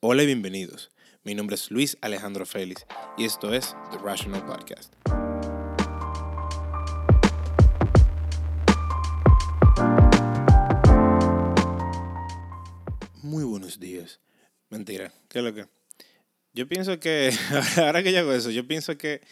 [0.00, 0.90] Hola y bienvenidos.
[1.24, 2.84] Mi nombre es Luis Alejandro Félix
[3.16, 4.92] y esto es The Rational Podcast.
[13.22, 14.20] Muy buenos días.
[14.68, 15.66] Mentira, ¿qué es lo que?
[16.52, 17.32] Yo pienso que,
[17.78, 19.22] ahora que yo hago eso, yo pienso que,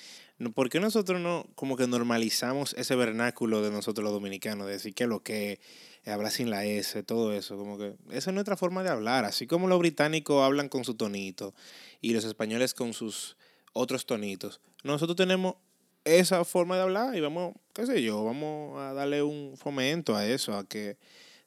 [0.54, 4.66] ¿por qué nosotros no como que normalizamos ese vernáculo de nosotros los dominicanos?
[4.66, 5.60] De decir que lo que
[6.06, 9.46] habla sin la S, todo eso, como que esa es nuestra forma de hablar, así
[9.46, 11.54] como los británicos hablan con su tonito
[12.00, 13.36] y los españoles con sus
[13.72, 14.60] otros tonitos.
[14.82, 15.56] Nosotros tenemos
[16.04, 20.26] esa forma de hablar y vamos, qué sé yo, vamos a darle un fomento a
[20.26, 20.98] eso, a que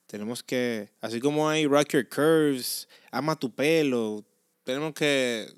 [0.07, 4.23] tenemos que, así como hay Rock Your Curves, ama tu pelo,
[4.63, 5.53] tenemos que,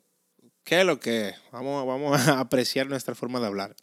[0.63, 1.33] ¿qué es lo que?
[1.51, 3.75] Vamos, vamos a apreciar nuestra forma de hablar.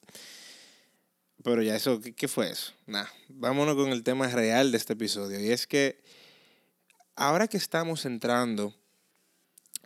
[1.46, 2.72] Pero ya eso, ¿qué, fue eso?
[2.86, 5.38] Nada, vámonos con el tema real de este episodio.
[5.38, 6.02] Y es que
[7.14, 8.74] ahora que estamos entrando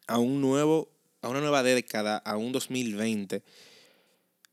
[0.07, 3.43] a un nuevo, a una nueva década, a un 2020,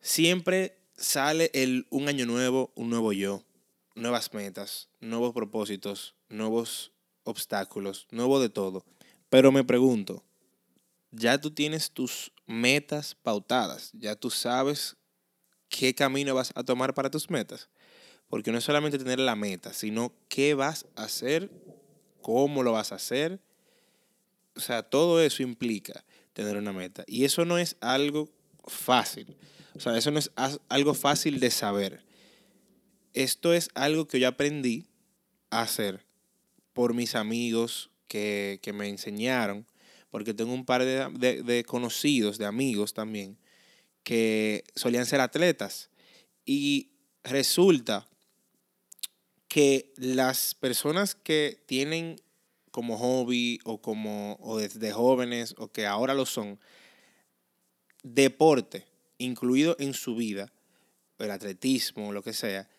[0.02, 3.42] siempre sale el un año nuevo, un nuevo yo,
[3.96, 6.92] nuevas metas, nuevos propósitos, nuevos
[7.24, 8.84] obstáculos, nuevo de todo.
[9.30, 10.26] Pero me pregunto,
[11.12, 14.98] ya tú tienes tus metas pautadas, ya tú sabes
[15.70, 17.70] qué camino vas a tomar para tus metas.
[18.30, 21.50] Porque no es solamente tener la meta, sino qué vas a hacer,
[22.22, 23.40] cómo lo vas a hacer.
[24.56, 27.04] O sea, todo eso implica tener una meta.
[27.08, 28.30] Y eso no es algo
[28.66, 29.36] fácil.
[29.76, 30.32] O sea, eso no es
[30.70, 32.02] algo fácil de saber.
[33.14, 34.86] Esto es algo que yo aprendí
[35.50, 36.06] a hacer
[36.74, 39.66] por mis amigos que, me enseñaron,
[40.12, 43.38] porque tengo un par de, de conocidos, de amigos también,
[44.08, 45.90] que solían ser atletas.
[46.46, 46.92] Y
[47.26, 48.08] resulta
[49.50, 52.16] que las personas que tienen
[52.72, 56.58] como hobby o como o desde jóvenes o que ahora lo son,
[58.02, 60.54] deporte incluido en su vida,
[61.20, 62.70] el atletismo, lo que sea,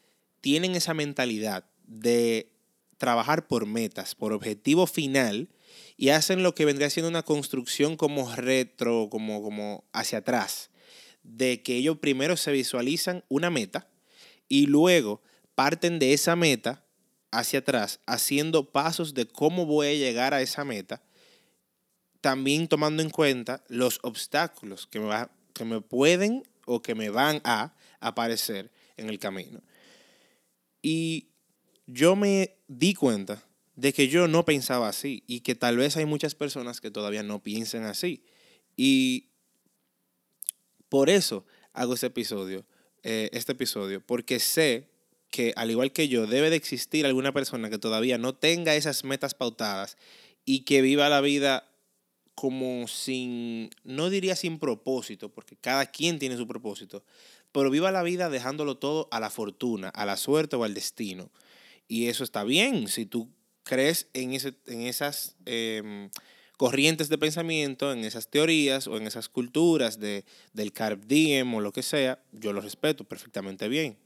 [0.40, 2.54] tienen esa mentalidad de
[2.96, 5.50] trabajar por metas, por objetivo final
[5.98, 10.70] y hacen lo que vendría siendo una construcción como retro, como, como hacia atrás
[11.28, 13.88] de que ellos primero se visualizan una meta
[14.48, 15.22] y luego
[15.54, 16.84] parten de esa meta
[17.30, 21.02] hacia atrás, haciendo pasos de cómo voy a llegar a esa meta,
[22.20, 25.14] también tomando en cuenta los obstáculos que me,
[25.52, 29.60] que me pueden o que me van a aparecer en el camino.
[30.80, 31.28] Y
[31.86, 33.44] yo me di cuenta
[33.76, 37.22] de que yo no pensaba así y que tal vez hay muchas personas que todavía
[37.22, 38.24] no piensan así.
[38.76, 39.27] Y
[40.88, 42.64] por eso hago este episodio,
[43.02, 44.88] eh, este episodio, porque sé
[45.30, 49.04] que al igual que yo, debe de existir alguna persona que todavía no tenga esas
[49.04, 49.96] metas pautadas
[50.44, 51.68] y que viva la vida
[52.34, 57.04] como sin, no diría sin propósito, porque cada quien tiene su propósito,
[57.52, 61.30] pero viva la vida dejándolo todo a la fortuna, a la suerte o al destino.
[61.88, 63.28] Y eso está bien, si tú
[63.64, 65.36] crees en, ese, en esas...
[65.46, 66.10] Em,
[66.58, 71.60] corrientes de pensamiento, en esas teorías o en esas culturas de, del carb diem o
[71.60, 73.96] lo que sea, yo lo respeto perfectamente bien.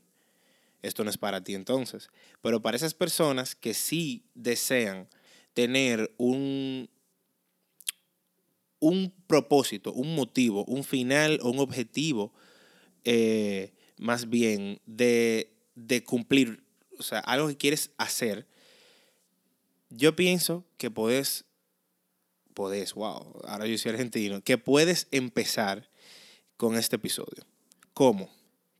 [0.82, 2.10] Esto no es para ti entonces.
[2.42, 5.08] Pero para esas personas que sí desean
[5.54, 6.90] tener un,
[8.80, 12.34] un propósito, un motivo, un final o un objetivo,
[13.04, 16.62] eh, más bien de, de cumplir,
[16.98, 18.46] o sea, algo que quieres hacer,
[19.88, 21.46] yo pienso que puedes
[22.52, 25.88] podés, wow, ahora yo soy argentino, que puedes empezar
[26.56, 27.44] con este episodio.
[27.94, 28.30] ¿Cómo?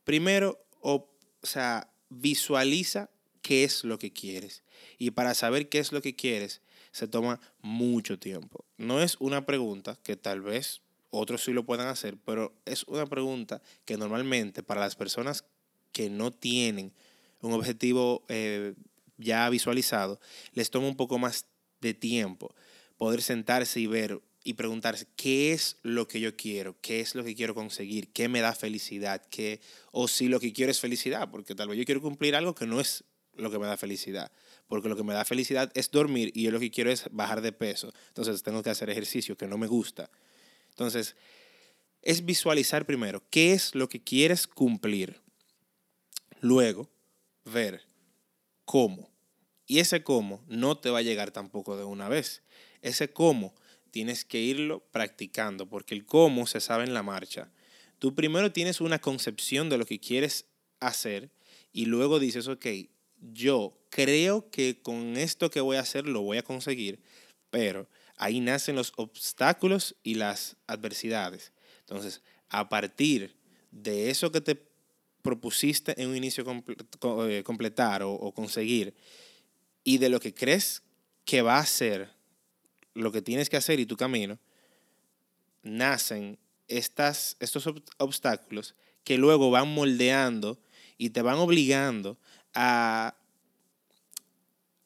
[0.05, 1.09] Primero, o,
[1.43, 3.11] sea, visualiza
[3.41, 4.63] qué es lo que quieres.
[4.99, 6.61] Y para saber qué es lo que quieres,
[6.93, 8.65] se toma mucho tiempo.
[8.77, 13.07] No es una pregunta que tal vez otros sí lo puedan hacer, pero es una
[13.07, 15.45] pregunta que normalmente para las personas
[15.93, 16.93] que no tienen
[17.41, 18.75] un objetivo eh,
[19.19, 20.21] ya visualizado,
[20.53, 21.47] les toma un poco más
[21.81, 22.55] de tiempo
[23.03, 27.25] poder sentarse y ver y preguntarse qué es lo que yo quiero, qué es lo
[27.25, 29.61] que quiero conseguir, qué me da felicidad, qué,
[29.91, 32.65] o si lo que quiero es felicidad, porque tal vez yo quiero cumplir algo que
[32.65, 33.03] no es
[33.35, 34.31] lo que me da felicidad,
[34.69, 37.41] porque lo que me da felicidad es dormir y yo lo que quiero es bajar
[37.41, 40.09] de peso, entonces tengo que hacer ejercicio que no me gusta.
[40.69, 41.17] Entonces,
[42.03, 45.21] es visualizar primero qué es lo que quieres cumplir,
[46.41, 46.89] luego
[47.47, 47.83] ver
[48.65, 49.11] cómo.
[49.67, 52.43] Y ese cómo no te va a llegar tampoco de una vez
[52.83, 53.55] ese cómo
[53.91, 57.51] tienes que irlo practicando, porque el cómo se sabe en la marcha.
[57.99, 60.47] Tú primero tienes una concepción de lo que quieres
[60.81, 61.31] hacer
[61.73, 62.67] y luego dices, ok,
[63.33, 67.01] yo creo que con esto que voy a hacer lo voy a conseguir,
[67.51, 67.89] pero
[68.23, 71.53] Ahí nacen los obstáculos y las adversidades.
[71.81, 73.35] Entonces, a partir
[73.73, 74.65] de eso que te
[75.23, 76.45] propusiste en un inicio
[77.29, 78.95] eh, completar o, conseguir
[79.83, 80.85] y de lo que crees
[81.25, 82.11] que va a ser
[82.95, 84.39] lo que tienes que hacer y tu camino,
[85.63, 87.69] nacen estas, estos
[87.99, 88.75] obstáculos
[89.05, 90.59] que luego van moldeando
[90.99, 92.19] y te van obligando
[92.55, 93.17] a,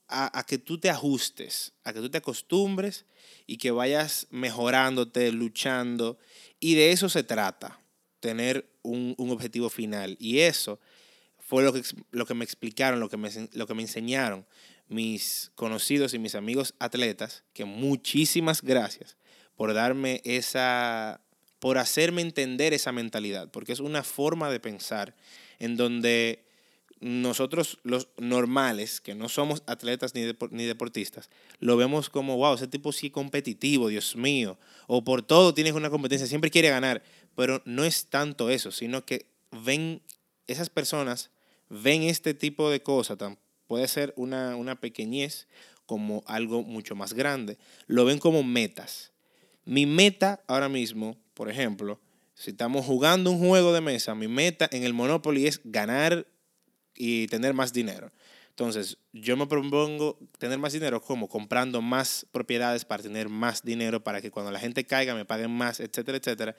[0.09, 3.05] a, a, que tú te ajustes, a que tú te acostumbres
[3.47, 6.19] y que vayas mejorándote, luchando.
[6.61, 7.81] Y de eso se trata,
[8.21, 10.17] tener un, un objetivo final.
[10.19, 10.81] Y eso
[11.39, 14.47] fue lo que, lo que me explicaron, lo que me, lo que me enseñaron
[14.89, 19.17] mis conocidos y mis amigos atletas, que muchísimas gracias
[19.57, 21.21] por darme esa,
[21.59, 25.17] por hacerme entender esa mentalidad, porque es una forma de pensar
[25.59, 26.45] en donde
[27.01, 32.69] nosotros los normales, que no somos atletas ni, ni deportistas, lo vemos como, wow, ese
[32.69, 37.03] tipo sí competitivo, Dios mío, o por todo tienes una competencia, siempre quiere ganar,
[37.35, 40.03] pero no es tanto eso, sino que ven,
[40.47, 41.31] esas personas
[41.69, 43.19] ven este tipo de cosas,
[43.67, 45.49] puede ser una, una pequeñez
[45.87, 49.13] como algo mucho más grande, lo ven como metas.
[49.65, 52.01] Mi meta ahora mismo, por ejemplo,
[52.35, 56.27] si estamos jugando un juego de mesa, mi meta en el Monopoly es ganar
[56.95, 58.13] y tener más dinero.
[58.51, 64.03] Entonces, yo me propongo tener más dinero como comprando más propiedades para tener más dinero,
[64.03, 66.57] para que cuando la gente caiga me paguen más, etcétera, etcétera.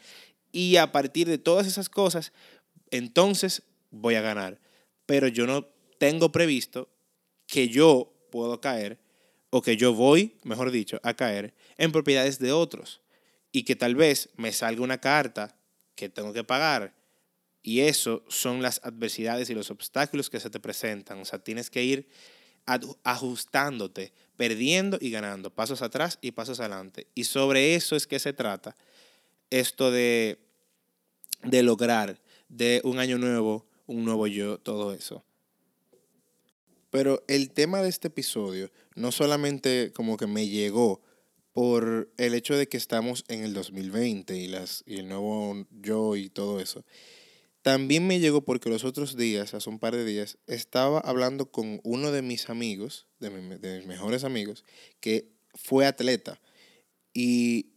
[0.52, 2.34] Y a partir de todas esas cosas,
[2.92, 4.60] entonces voy a ganar.
[5.06, 5.68] Pero yo no
[5.98, 6.90] tengo previsto
[7.48, 9.00] que yo puedo caer
[9.50, 13.02] o que yo voy, mejor dicho, a caer en propiedades de otros
[13.52, 15.58] y que tal vez me salga una carta
[15.96, 16.94] que tengo que pagar
[17.64, 21.20] y eso son las adversidades y los obstáculos que se te presentan.
[21.20, 22.08] O sea, tienes que ir
[23.04, 27.08] ajustándote, perdiendo y ganando, pasos atrás y pasos adelante.
[27.16, 28.76] Y sobre eso es que se trata
[29.50, 30.40] esto de,
[31.44, 35.26] de lograr de un año nuevo, un nuevo yo, todo eso.
[36.98, 41.04] Pero el tema de este episodio no solamente como que me llegó
[41.54, 46.16] por el hecho de que estamos en el 2020 y, las, y el nuevo yo
[46.16, 46.84] y todo eso.
[47.62, 51.82] También me llegó porque los otros días, hace un par de días, estaba hablando con
[51.84, 53.30] uno de mis amigos, de,
[53.60, 54.66] de mis mejores amigos,
[55.00, 56.42] que fue atleta.
[57.14, 57.74] Y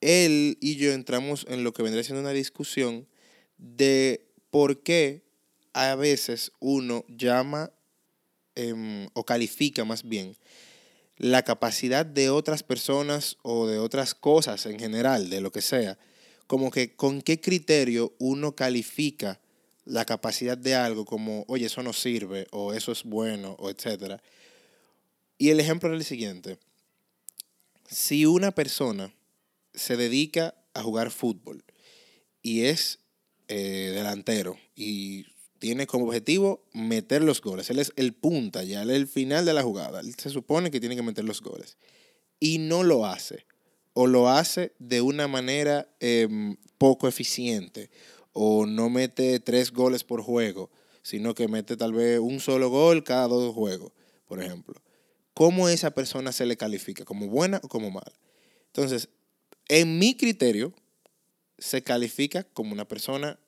[0.00, 3.06] él y yo entramos en lo que vendría siendo una discusión
[3.56, 5.22] de por qué
[5.74, 7.70] a veces uno llama
[8.58, 10.36] Em, o califica más bien
[11.16, 15.96] la capacidad de otras personas o de otras cosas en general, de lo que sea,
[16.48, 19.38] como que con qué criterio uno califica
[19.84, 24.20] la capacidad de algo como, oye, eso no sirve, o eso es bueno, o etcétera.
[25.38, 26.58] Y el ejemplo es el siguiente.
[27.88, 29.14] Si una persona
[29.72, 31.62] se dedica a jugar fútbol
[32.42, 32.98] y es
[33.46, 35.26] eh, delantero y
[35.58, 37.70] tiene como objetivo meter los goles.
[37.70, 40.00] Él es el punta, ya él es el final de la jugada.
[40.00, 41.76] Él se supone que tiene que meter los goles.
[42.40, 43.46] Y no lo hace.
[43.92, 47.90] O lo hace de una manera em, poco eficiente.
[48.32, 50.70] O no mete tres goles por juego,
[51.02, 53.92] sino que mete tal vez un solo gol cada dos juegos,
[54.26, 54.80] por ejemplo.
[55.34, 57.04] ¿Cómo esa persona se le califica?
[57.04, 58.12] ¿Como buena o como mala?
[58.66, 59.08] Entonces,
[59.68, 60.72] en mi criterio,
[61.58, 63.38] se califica como una persona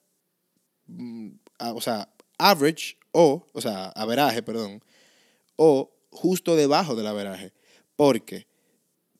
[0.86, 4.82] mm, o sea, average o, o sea, averaje, perdón,
[5.56, 7.52] o justo debajo del averaje,
[7.96, 8.46] porque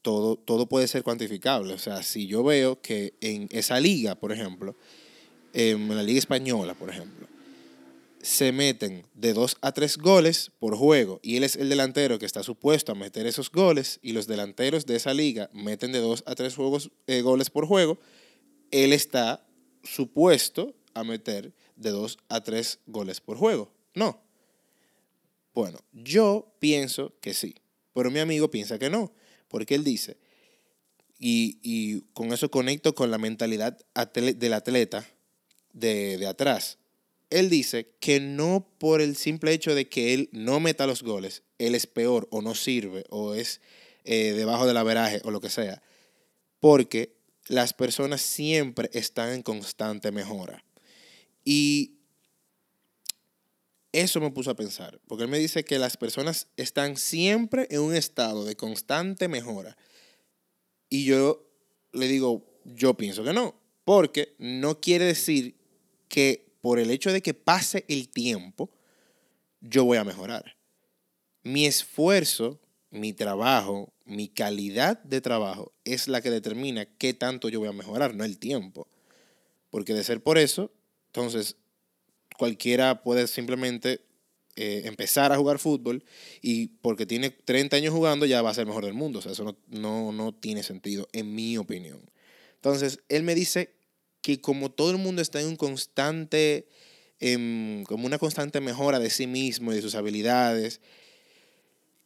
[0.03, 1.75] todo, todo puede ser cuantificable.
[1.75, 4.77] O sea, si yo veo que en esa liga, por ejemplo,
[5.53, 7.27] en la liga española, por ejemplo,
[8.23, 12.27] se meten de dos a tres goles por juego y él es el delantero que
[12.27, 16.23] está supuesto a meter esos goles y los delanteros de esa liga meten de dos
[16.27, 17.99] a tres juegos, eh, goles por juego,
[18.71, 19.47] él está
[19.83, 23.73] supuesto a meter de 2 a 3 goles por juego.
[23.95, 24.23] No.
[25.55, 27.57] Bueno, yo pienso que sí,
[27.93, 29.13] pero mi amigo piensa que no,
[29.49, 30.19] porque él dice,
[31.19, 33.79] y, con eso conecto con la mentalidad
[34.15, 35.07] del atleta
[35.73, 36.79] de, atrás.
[37.29, 41.43] Él dice que no por el simple hecho de que él no meta los goles,
[41.59, 43.61] él es peor o no sirve o es
[44.05, 45.83] eh, debajo del averaje o lo que sea,
[46.59, 47.15] porque
[47.47, 50.65] las personas siempre están en constante mejora.
[51.53, 51.99] Y
[53.91, 57.81] eso me puso a pensar, porque él me dice que las personas están siempre en
[57.81, 59.77] un estado de constante mejora.
[60.89, 61.45] Y yo
[61.93, 65.57] le digo, yo pienso que no, porque no quiere decir
[66.07, 68.71] que por el hecho de que pase el tiempo,
[69.61, 70.57] yo voy a mejorar.
[71.43, 77.59] Mi esfuerzo mi trabajo, mi calidad de trabajo es la que determina qué tanto yo
[77.59, 78.87] voy a mejorar, no el tiempo.
[79.71, 80.73] Porque de ser por eso,
[81.11, 81.57] entonces
[82.39, 84.01] cualquiera puede simplemente
[84.57, 86.05] eh, empezar a jugar fútbol
[86.41, 89.19] y porque tiene 30 años jugando ya va a ser mejor del mundo.
[89.19, 92.01] O sea, eso no, no, no tiene sentido, en mi opinión.
[92.55, 93.75] Entonces, él me dice
[94.23, 96.69] que como todo el mundo está en un constante,
[97.19, 100.81] em, como una constante mejora de sí mismo y de sus habilidades,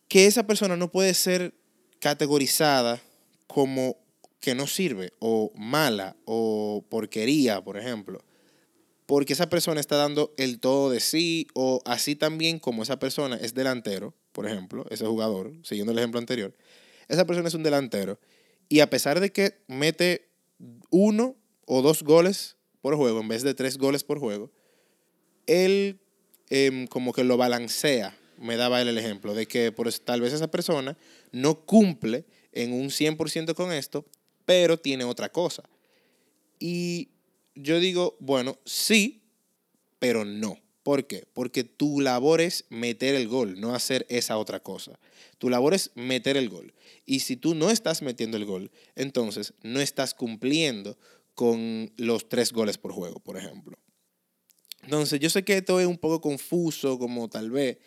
[0.09, 1.55] que esa persona no puede ser
[1.99, 3.03] categorizada
[3.47, 3.97] como
[4.41, 8.23] que no sirve o mala o porquería, por ejemplo.
[9.07, 13.37] Porque esa persona está dando el todo de sí o así también como esa persona
[13.37, 16.55] es delantero, por ejemplo, ese jugador, siguiendo el ejemplo anterior,
[17.09, 18.19] esa persona es un delantero
[18.69, 20.31] y a pesar de que mete
[20.91, 24.51] uno o dos goles por juego en vez de tres goles por juego,
[25.47, 26.01] él
[26.51, 29.73] em, como que lo balancea me daba él el ejemplo de que
[30.05, 30.97] tal vez esa persona
[31.33, 34.05] no cumple en un 100% con esto,
[34.45, 35.63] pero tiene otra cosa.
[36.59, 37.11] Y
[37.55, 39.23] yo digo, bueno, sí,
[39.99, 40.59] pero no.
[40.83, 41.25] ¿Por qué?
[41.33, 44.99] Porque tu labor es meter el gol, no hacer esa otra cosa.
[45.39, 46.75] Tu labor es meter el gol.
[47.07, 50.99] Y si tú no estás metiendo el gol, entonces no estás cumpliendo
[51.35, 53.79] con los tres goles por juego, por ejemplo.
[54.83, 57.79] Entonces, yo sé que esto es un poco confuso, como tal vez,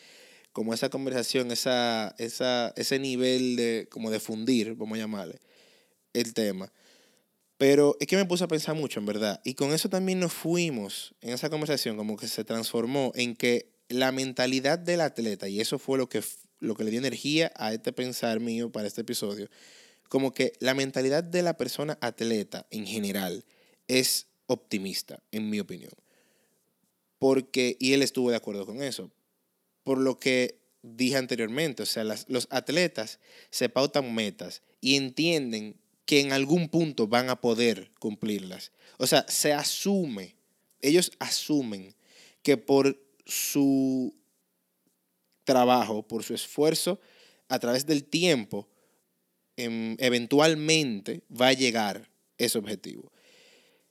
[0.51, 5.39] como esa conversación, esa, esa, ese nivel de, como de fundir, vamos a llamarle,
[6.13, 6.73] el tema.
[7.57, 9.41] Pero es que me puse a pensar mucho, en verdad.
[9.43, 13.71] Y con eso también nos fuimos en esa conversación, como que se transformó en que
[13.89, 16.21] la mentalidad del atleta, y eso fue lo que,
[16.59, 19.49] lo que le dio energía a este pensar mío para este episodio,
[20.07, 23.43] como que la mentalidad de la persona atleta en general
[23.87, 25.91] es optimista, en mi opinión.
[27.17, 29.11] Porque, y él estuvo de acuerdo con eso,
[29.83, 36.21] por lo que dije anteriormente, o sea, los atletas se pautan metas y entienden que
[36.21, 38.71] en algún punto van a poder cumplirlas.
[38.97, 40.35] O sea, se asume,
[40.81, 41.93] ellos asumen
[42.41, 44.15] que por su
[45.43, 46.99] trabajo, por su esfuerzo,
[47.47, 48.67] a través del tiempo,
[49.55, 52.09] em, eventualmente va a llegar
[52.39, 53.11] ese objetivo.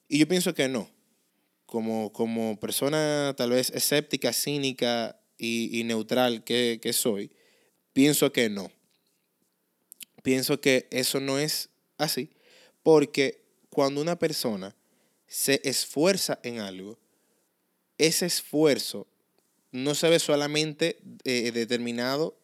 [0.08, 0.90] Y yo pienso que no.
[1.66, 7.30] Como, como persona tal vez escéptica, cínica, y, neutral que, soy,
[7.92, 8.70] pienso que no.
[10.22, 12.30] Pienso que eso no es así,
[12.82, 14.74] porque cuando una persona
[15.26, 16.98] se esfuerza en algo,
[17.98, 19.06] ese esfuerzo
[19.72, 22.38] no se ve solamente eh, determinado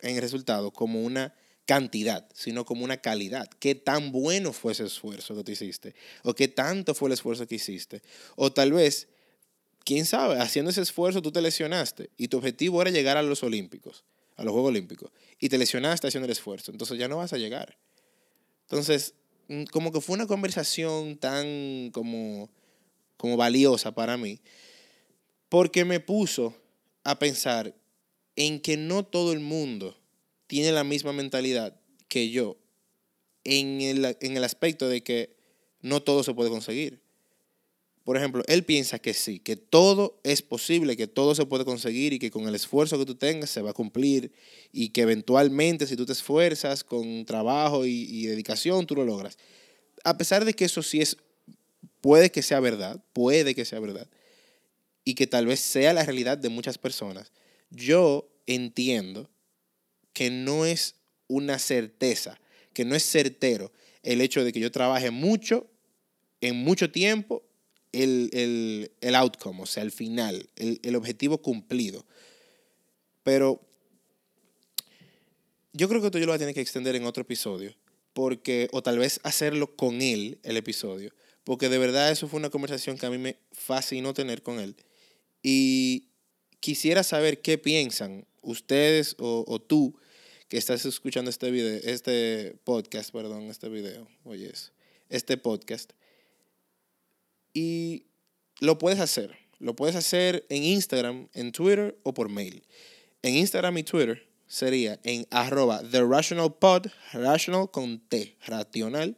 [0.00, 1.34] en el resultado como una
[1.66, 3.48] cantidad, sino como una calidad.
[3.60, 5.94] ¿Qué tan bueno fue ese esfuerzo que tú hiciste?
[6.22, 8.00] ¿O qué tanto fue el esfuerzo que hiciste?
[8.36, 9.08] O tal vez
[9.84, 13.42] quién sabe, haciendo ese esfuerzo tú te lesionaste y tu objetivo era llegar a los
[13.42, 14.04] Olímpicos,
[14.36, 17.38] a los Juegos Olímpicos, y te lesionaste haciendo el esfuerzo, entonces ya no vas a
[17.38, 17.76] llegar.
[18.70, 19.14] Entonces,
[19.48, 22.50] mm, como que fue una conversación tan como,
[23.16, 24.40] como valiosa para mí,
[25.48, 26.54] porque me puso
[27.02, 27.74] a pensar
[28.36, 29.98] en que no todo el mundo
[30.46, 32.58] tiene la misma mentalidad que yo
[33.44, 35.34] en el, en el aspecto de que
[35.80, 37.00] no todo se puede conseguir
[38.08, 42.14] por ejemplo, él piensa que sí, que todo es posible, que todo se puede conseguir
[42.14, 44.32] y que con el esfuerzo que tú tengas se va a cumplir
[44.72, 49.36] y que eventualmente si tú te esfuerzas con trabajo y, dedicación, tú lo logras.
[50.04, 51.18] A pesar de que eso sí es,
[52.00, 54.08] puede que sea verdad, puede que sea verdad,
[55.04, 57.30] y que tal vez sea la realidad de muchas personas,
[57.68, 59.28] yo entiendo
[60.14, 60.94] que no es
[61.26, 62.40] una certeza,
[62.72, 63.70] que no es certero
[64.02, 65.70] el hecho de que yo trabaje mucho,
[66.40, 67.44] en mucho tiempo
[67.92, 72.04] el, outcome, o sea, el final, el, objetivo cumplido.
[73.22, 73.60] Pero
[75.72, 77.74] yo creo que esto yo lo voy a tener que extender en otro episodio,
[78.12, 81.12] porque, o tal vez hacerlo con él, el episodio,
[81.44, 84.76] porque de verdad eso fue una conversación que a mí me fascinó tener con él.
[85.42, 86.08] Y
[86.60, 89.98] quisiera saber qué piensan ustedes o, tú
[90.48, 94.52] que estás escuchando este video, este podcast, perdón, este video, oye,
[95.10, 95.92] este podcast.
[97.52, 98.06] Y
[98.60, 99.36] lo puedes hacer.
[99.58, 102.62] Lo puedes hacer en Instagram, en Twitter o por mail.
[103.22, 109.16] En Instagram y Twitter sería en arroba The Rational Pod, rational con T, racional.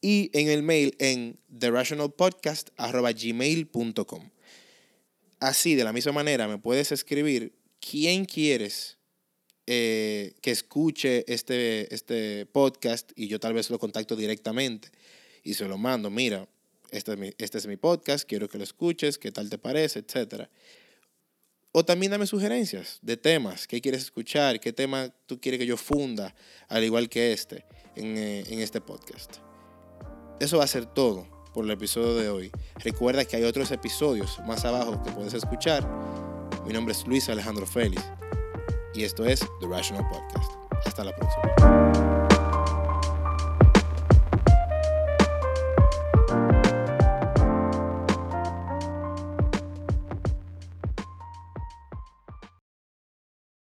[0.00, 4.30] Y en el mail en The Rational Podcast arroba gmail.com.
[5.40, 8.98] Así, de la misma manera, me puedes escribir quién quieres
[9.66, 14.88] eh, que escuche este, este podcast y yo tal vez lo contacto directamente
[15.42, 16.10] y se lo mando.
[16.10, 16.46] Mira,,
[16.94, 19.98] este, es, mi, este es mi, podcast, quiero que lo escuches, qué tal te parece,
[19.98, 20.48] etc.
[21.72, 25.76] O también dame sugerencias de temas, qué quieres escuchar, qué tema tú quieres que yo
[25.76, 26.34] funda,
[26.68, 27.64] al igual que este,
[27.96, 29.38] en, eh, en este podcast.
[30.38, 32.50] Eso va a ser todo por el episodio de hoy.
[32.76, 35.84] Recuerda que hay otros episodios más abajo que puedes escuchar.
[36.64, 38.02] Mi nombre es Luis Alejandro Félix
[38.94, 40.52] y esto es The Rational Podcast.
[40.86, 42.03] Hasta la próxima.